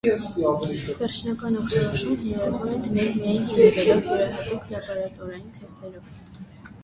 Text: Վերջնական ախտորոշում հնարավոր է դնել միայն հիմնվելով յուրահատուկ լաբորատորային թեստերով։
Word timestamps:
Վերջնական 1.01 1.57
ախտորոշում 1.59 2.15
հնարավոր 2.21 2.71
է 2.77 2.79
դնել 2.85 3.11
միայն 3.25 3.35
հիմնվելով 3.35 4.01
յուրահատուկ 4.05 4.65
լաբորատորային 4.73 5.53
թեստերով։ 5.59 6.09